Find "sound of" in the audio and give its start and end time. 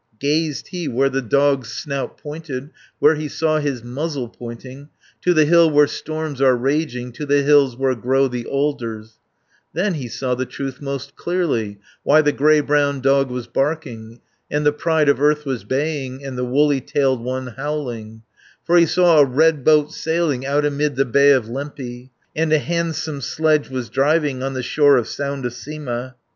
25.07-25.53